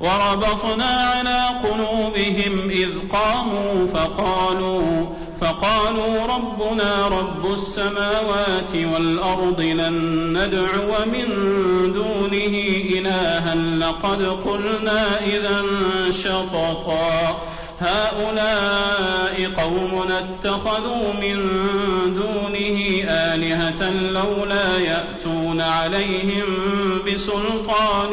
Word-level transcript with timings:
وربطنا 0.00 0.84
على 0.84 1.68
قلوبهم 1.68 2.70
إذ 2.70 2.88
قاموا 3.12 3.86
فقالوا 3.94 5.06
فقالوا 5.40 6.26
ربنا 6.26 7.08
رب 7.08 7.52
السماوات 7.52 8.92
والأرض 8.94 9.60
لن 9.60 9.96
ندعو 10.38 11.06
من 11.12 11.26
دونه 11.92 12.54
إلها 12.98 13.54
لقد 13.54 14.22
قلنا 14.22 15.20
إذا 15.26 15.62
شططا. 16.10 17.38
هؤلاء 17.80 19.50
قوم 19.56 20.08
اتخذوا 20.12 21.12
من 21.20 21.36
دونه 22.14 23.04
آلهة 23.08 23.90
لولا 23.90 24.78
يأتون 24.78 25.60
عليهم 25.60 26.44
بسلطان 27.06 28.12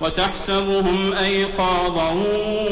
وتحسبهم 0.00 1.12
أيقاظا 1.12 2.10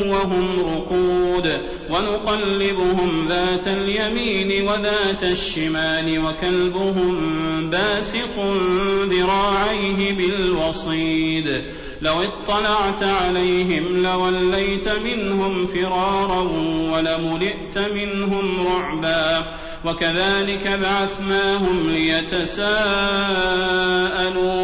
وهم 0.07 0.49
رقود 0.61 1.61
ونقلبهم 1.91 3.27
ذات 3.29 3.69
اليمين 3.69 4.69
وذات 4.69 5.23
الشمال 5.23 6.25
وكلبهم 6.25 7.21
باسق 7.71 8.55
ذراعيه 9.05 10.13
بالوصيد 10.13 11.63
لو 12.03 12.15
اطلعت 12.23 13.03
عليهم 13.03 14.03
لوليت 14.03 14.89
منهم 14.89 15.67
فرارا 15.67 16.41
ولملئت 16.93 17.79
منهم 17.79 18.67
رعبا 18.67 19.45
وكذلك 19.85 20.81
بعثناهم 20.83 21.91
ليتساءلوا 21.91 22.67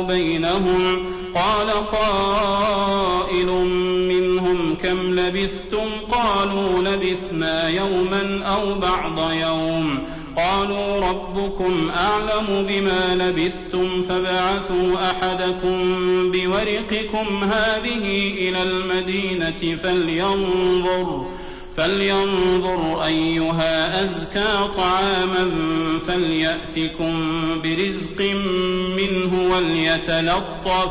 بينهم 0.03 1.14
قال 1.35 1.71
قائل 1.93 3.47
منهم 4.09 4.75
كم 4.83 5.15
لبثتم؟ 5.15 5.87
قالوا 6.11 6.83
لبثنا 6.83 7.69
يوما 7.69 8.45
أو 8.45 8.75
بعض 8.75 9.31
يوم. 9.33 9.99
قالوا 10.37 11.01
ربكم 11.09 11.91
أعلم 11.91 12.67
بما 12.69 13.15
لبثتم 13.15 14.03
فبعثوا 14.03 15.11
أحدكم 15.11 15.77
بورقكم 16.33 17.45
هذه 17.45 18.35
إلى 18.39 18.63
المدينة 18.63 19.77
فلينظر 19.83 21.27
فلينظر 21.77 23.05
أيها 23.05 24.05
أزكى 24.05 24.69
طعاما 24.77 25.51
فليأتكم 26.07 27.15
برزق 27.63 28.21
منه 28.97 29.55
وليتلطف 29.55 30.91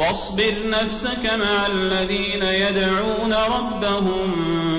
واصبر 0.00 0.54
نفسك 0.64 1.24
مع 1.24 1.66
الذين 1.66 2.42
يدعون 2.42 3.34
ربهم 3.34 4.32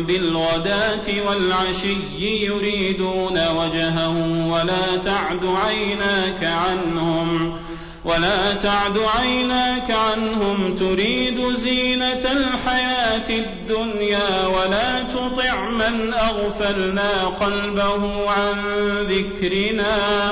بالغداة 0.07 1.27
والعشي 1.27 1.95
يريدون 2.19 3.47
وجهه 3.47 4.47
ولا 4.47 4.97
تعد 5.05 5.45
عيناك 5.45 6.43
عنهم 6.43 7.57
ولا 8.05 8.53
تعد 8.53 8.97
عيناك 9.19 9.91
عنهم 9.91 10.75
تريد 10.75 11.55
زينة 11.55 12.31
الحياة 12.31 13.29
الدنيا 13.29 14.47
ولا 14.47 15.03
تطع 15.03 15.69
من 15.69 16.13
أغفلنا 16.13 17.25
قلبه 17.25 18.29
عن 18.29 18.57
ذكرنا 19.09 20.31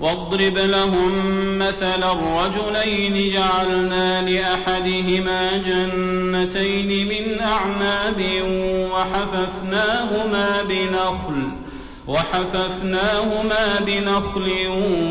واضرب 0.00 0.58
لهم 0.58 1.12
مثل 1.58 2.02
الرجلين 2.02 3.32
جعلنا 3.32 4.30
لأحدهما 4.30 5.56
جنتين 5.56 7.08
من 7.08 7.40
أعناب 7.40 8.24
وحففناهما 8.92 10.62
بنخل 10.62 11.52
وحففناهما 12.06 13.80
بنخل 13.80 14.50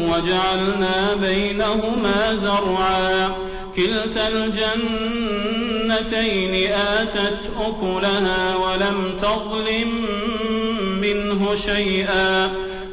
وجعلنا 0.09 1.13
بينهما 1.21 2.35
زرعا. 2.35 3.31
كلتا 3.75 4.27
الجنتين 4.27 5.33
آتت 6.71 7.49
أكلها 7.59 8.55
ولم 8.55 9.17
تظلم 9.21 10.05
منه 11.01 11.55
شيئا. 11.55 12.51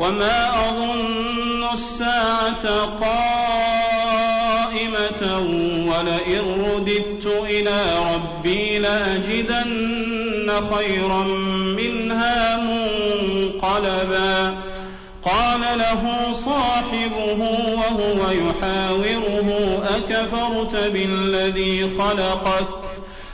وما 0.00 0.68
أظن 0.68 1.64
الساعة 1.72 2.84
قائمة 3.00 4.00
ولئن 5.88 6.40
رددت 6.64 7.26
إلى 7.26 7.82
ربي 8.14 8.78
لأجدن 8.78 10.52
خيرا 10.74 11.24
منها 11.76 12.56
منقلبا 12.56 14.54
قال 15.24 15.60
له 15.60 16.32
صاحبه 16.32 17.40
وهو 17.74 18.30
يحاوره 18.30 19.48
أكفرت 19.96 20.74
بالذي 20.92 21.90
خلقك 21.98 22.89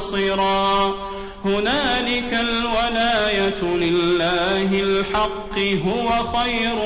منتصرا 0.00 0.94
هنالك 1.44 2.32
الولاية 2.40 3.62
لله 3.62 4.82
الحق 4.82 5.58
هو 5.58 6.10
خير 6.38 6.78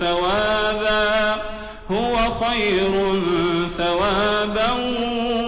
ثوابا 0.00 1.42
هو 1.90 2.16
خير 2.16 2.92
ثوابا 3.78 4.70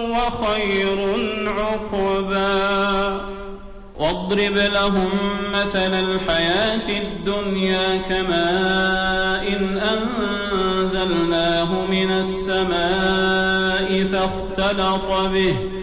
وخير 0.09 0.97
عقبا. 1.47 3.21
واضرب 3.99 4.57
لهم 4.57 5.09
مثل 5.53 5.93
الحياة 5.93 6.89
الدنيا 6.89 8.01
كماء 8.09 9.47
إن 9.47 9.77
أنزلناه 9.77 11.71
من 11.89 12.11
السماء 12.11 14.03
فاختلط 14.03 15.11
به. 15.33 15.82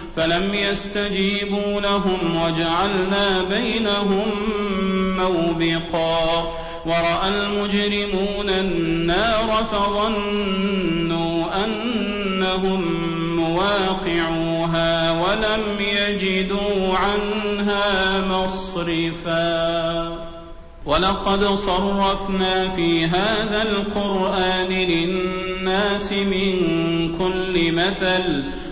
فلم 0.15 0.53
يستجيبوا 0.53 1.81
لهم 1.81 2.41
وجعلنا 2.43 3.41
بينهم 3.49 4.27
موبقا. 5.17 6.51
ورأى 6.85 7.29
المجرمون 7.29 8.49
النار 8.49 9.65
فظنوا 9.71 11.65
أنهم 11.65 12.81
مواقعوها 13.35 15.11
ولم 15.11 15.63
يجدوا 15.79 16.97
عنها 16.97 18.21
مصرفا. 18.27 20.31
ولقد 20.85 21.45
صرفنا 21.45 22.69
في 22.69 23.05
هذا 23.05 23.61
القرآن 23.61 24.67
للناس 24.67 26.13
من 26.13 26.57
كل 27.17 27.71
مثل 27.71 28.43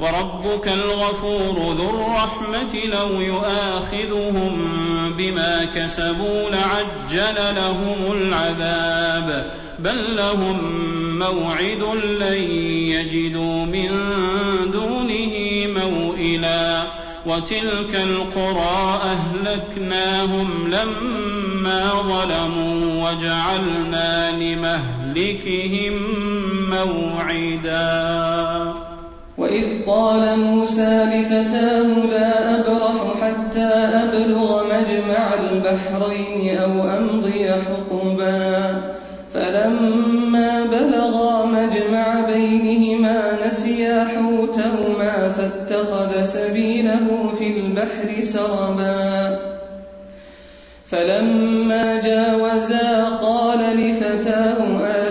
وربك 0.00 0.68
الغفور 0.68 1.74
ذو 1.74 1.90
الرحمة 1.90 2.74
لو 2.84 3.20
يؤاخذهم 3.20 4.74
بما 5.18 5.64
كسبوا 5.74 6.50
لعجل 6.50 7.56
لهم 7.56 8.12
العذاب. 8.12 9.50
بل 9.78 10.16
لهم 10.16 10.58
موعد 11.18 11.82
لن 12.20 12.50
يجدوا 12.90 13.64
من 13.64 13.90
دونه 14.70 15.32
موئلا. 15.66 16.82
وتلك 17.26 17.94
القرى 17.94 19.00
أهلكناهم 19.02 20.70
لما 20.70 21.92
ظلموا 21.94 23.10
وجعلنا 23.10 24.30
لمهلكهم 24.30 25.94
موعدا. 26.70 28.85
وإذ 29.46 29.84
قال 29.86 30.38
موسى 30.38 31.04
لفتاه 31.14 31.82
لا 32.10 32.60
أبرح 32.60 33.20
حتى 33.22 33.70
أبلغ 34.02 34.64
مجمع 34.64 35.34
البحرين 35.34 36.58
أو 36.58 36.98
أمضي 36.98 37.52
حقبا 37.52 38.82
فلما 39.34 40.64
بلغا 40.64 41.46
مجمع 41.46 42.20
بينهما 42.20 43.46
نسيا 43.46 44.04
حوتهما 44.04 45.30
فاتخذ 45.30 46.24
سبيله 46.24 47.32
في 47.38 47.58
البحر 47.58 48.22
سربا 48.22 49.38
فلما 50.86 52.00
جاوزا 52.00 53.04
قال 53.04 53.58
لفتاه 53.58 54.56
آتنا 54.84 55.05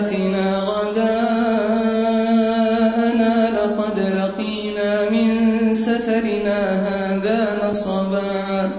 سفرنا 5.76 6.72
هذا 6.88 7.68
نصبا. 7.68 8.70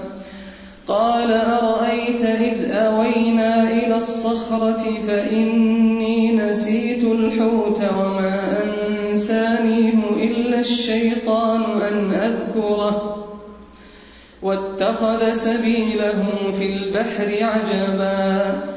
قال 0.88 1.32
أرأيت 1.32 2.22
إذ 2.22 2.72
أوينا 2.72 3.64
إلى 3.64 3.96
الصخرة 3.96 4.84
فإني 5.08 6.32
نسيت 6.36 7.04
الحوت 7.04 7.82
وما 8.00 8.64
أنسانيه 8.64 10.00
إلا 10.16 10.60
الشيطان 10.60 11.82
أن 11.82 12.12
أذكره. 12.12 13.14
واتخذ 14.42 15.34
سبيله 15.34 16.24
في 16.60 16.66
البحر 16.74 17.30
عجبا. 17.42 18.77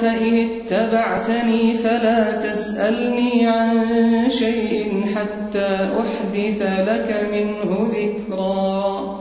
فإن 0.00 0.48
اتبعتني 0.50 1.74
فلا 1.74 2.32
تسألني 2.32 3.46
عن 3.46 3.84
شيء 4.30 5.04
حتى 5.14 5.88
أحدث 6.00 6.62
لك 6.62 7.28
منه 7.32 7.90
ذكرا. 7.94 9.20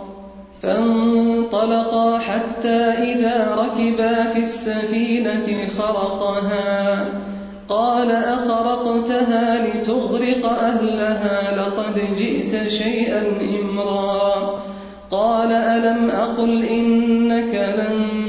فانطلقا 0.62 2.20
حتى 2.20 2.80
إذا 2.80 3.56
ركبا 3.58 4.24
في 4.24 4.40
السفينة 4.40 5.68
خرقها. 5.78 7.06
قال 7.70 8.12
أخرقتها 8.12 9.68
لتغرق 9.68 10.46
أهلها 10.46 11.56
لقد 11.58 12.16
جئت 12.18 12.68
شيئا 12.68 13.24
إمرا. 13.42 14.60
قال 15.12 15.52
ألم 15.52 16.10
أقل 16.10 16.64
إنك 16.64 17.76
لن 17.78 18.29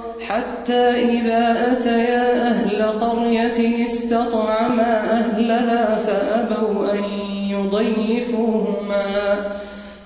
حتى 0.31 0.89
إذا 0.89 1.71
أتيا 1.71 2.47
أهل 2.47 2.83
قرية 2.83 3.85
استطعما 3.85 5.19
أهلها 5.19 5.95
فأبوا 5.95 6.93
أن 6.93 7.03
يضيفوهما 7.49 9.03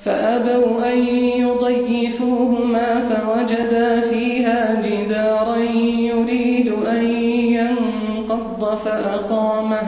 فأبوا 0.02 0.94
أن 0.94 0.98
يضيفوهما 1.18 3.00
فوجدا 3.00 4.02
فيها 4.02 4.82
جدارا 4.86 5.58
يريد 5.58 6.74
أن 6.90 7.06
ينقض 7.30 8.78
فأقامه. 8.78 9.82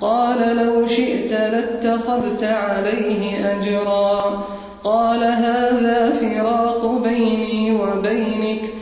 قال 0.00 0.56
لو 0.56 0.86
شئت 0.86 1.32
لاتخذت 1.32 2.44
عليه 2.44 3.52
أجرا. 3.52 4.44
قال 4.84 5.24
هذا 5.24 6.12
فراق 6.20 6.86
بيني 7.04 7.72
وبينك 7.72 8.81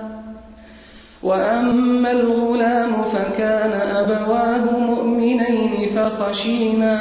وأما 1.23 2.11
الغلام 2.11 2.93
فكان 3.03 3.71
أبواه 3.71 4.79
مؤمنين 4.79 5.87
فخشينا 5.95 6.99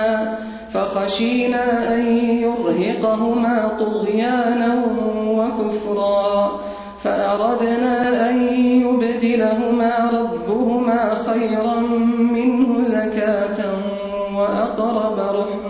فخشينا 0.71 1.95
أن 1.95 2.07
يرهقهما 2.43 3.69
طغيانا 3.79 4.85
وكفرا 5.27 6.61
فأردنا 6.99 8.31
أن 8.31 8.55
يبدلهما 8.63 10.11
ربهما 10.13 11.15
خيرا 11.27 11.81
منه 12.33 12.85
زكاة 12.85 13.59
وأقرب 14.35 15.19
رحما 15.19 15.70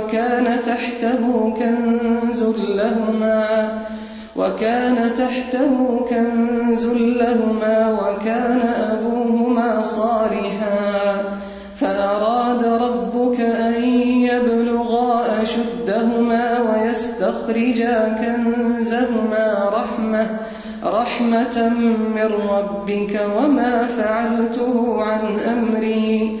وكان 0.00 0.62
تحته 0.62 1.54
كنز 1.58 2.42
لهما 2.58 3.78
وكان 4.36 5.14
تحته 5.14 6.06
كنز 6.10 6.86
لهما 6.86 8.00
وكان 8.00 8.60
أبوهما 8.90 9.80
صالحا. 9.82 11.22
فأراد 11.76 12.64
ربك 12.64 13.40
أن 13.40 13.84
يبلغا 14.24 15.42
أشدهما 15.42 16.58
ويستخرجا 16.60 18.18
كنزهما 18.20 19.70
رحمة 19.72 20.26
رحمة 20.84 21.68
من 22.16 22.30
ربك 22.50 23.20
وما 23.36 23.82
فعلته 23.82 25.02
عن 25.02 25.40
أمري. 25.40 26.40